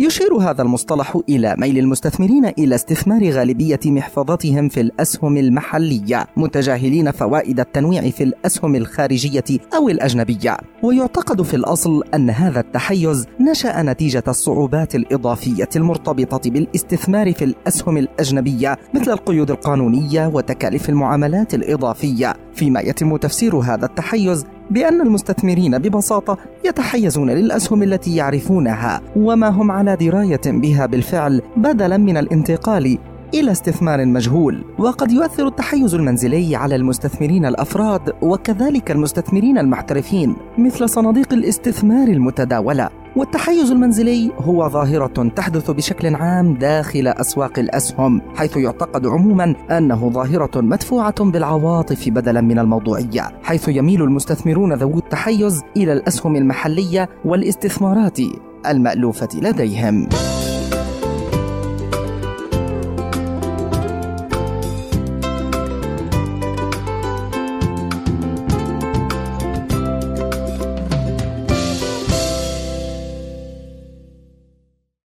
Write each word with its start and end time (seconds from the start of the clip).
يشير 0.00 0.34
هذا 0.34 0.62
المصطلح 0.62 1.18
إلى 1.28 1.54
ميل 1.58 1.78
المستثمرين 1.78 2.46
إلى 2.46 2.74
استثمار 2.74 3.30
غالبية 3.30 3.80
محفظتهم 3.86 4.68
في 4.68 4.80
الأسهم 4.80 5.36
المحلية 5.36 6.26
متجاهلين 6.36 7.10
فوائد 7.10 7.60
التنويع 7.60 8.10
في 8.10 8.24
الأسهم 8.24 8.76
الخارجية 8.76 9.44
أو 9.76 9.88
الأجنبية. 9.88 10.56
ويعتقد 10.82 11.42
في 11.42 11.54
الأصل 11.54 12.02
أن 12.14 12.30
هذا 12.30 12.60
التحيز 12.60 13.26
نشأ 13.40 13.82
نتيجة 13.82 14.24
الصعوبات 14.28 14.94
الإضافية 14.94 15.68
المرتبطة 15.76 16.50
بالاستثمار 16.50 17.32
في 17.32 17.44
الأسهم 17.44 17.96
الأجنبية 17.96 18.78
مثل 18.94 19.12
القيود 19.12 19.50
القانونية 19.50 20.26
وتكاليف 20.26 20.88
المعاملات 20.88 21.54
الإضافية. 21.54 22.34
فيما 22.54 22.80
يتم 22.80 23.16
تفسير 23.16 23.56
هذا 23.56 23.86
التحيز 23.86 24.46
بأن 24.70 25.00
المستثمرين 25.00 25.78
ببساطة 25.78 26.38
يتحيزون 26.64 27.30
للأسهم 27.30 27.82
التي 27.82 28.16
يعرفونها 28.16 29.00
وما 29.16 29.48
هم 29.48 29.70
على 29.70 29.96
دراية 29.96 30.40
بها 30.46 30.86
بالفعل 30.86 31.42
بدلا 31.56 31.96
من 31.96 32.16
الانتقال 32.16 32.98
إلى 33.34 33.52
استثمار 33.52 34.06
مجهول. 34.06 34.64
وقد 34.78 35.12
يؤثر 35.12 35.46
التحيز 35.46 35.94
المنزلي 35.94 36.56
على 36.56 36.76
المستثمرين 36.76 37.46
الأفراد 37.46 38.12
وكذلك 38.22 38.90
المستثمرين 38.90 39.58
المحترفين 39.58 40.36
مثل 40.58 40.88
صناديق 40.88 41.32
الاستثمار 41.32 42.08
المتداولة. 42.08 42.99
والتحيز 43.16 43.70
المنزلي 43.70 44.32
هو 44.38 44.68
ظاهرة 44.68 45.28
تحدث 45.36 45.70
بشكل 45.70 46.14
عام 46.14 46.54
داخل 46.54 47.08
أسواق 47.08 47.58
الأسهم 47.58 48.20
حيث 48.36 48.56
يعتقد 48.56 49.06
عموما 49.06 49.54
أنه 49.70 50.10
ظاهرة 50.10 50.60
مدفوعة 50.60 51.24
بالعواطف 51.24 52.08
بدلا 52.08 52.40
من 52.40 52.58
الموضوعية 52.58 53.30
حيث 53.42 53.68
يميل 53.68 54.02
المستثمرون 54.02 54.72
ذوو 54.72 54.98
التحيز 54.98 55.62
إلى 55.76 55.92
الأسهم 55.92 56.36
المحلية 56.36 57.08
والاستثمارات 57.24 58.18
المألوفة 58.66 59.28
لديهم. 59.34 60.08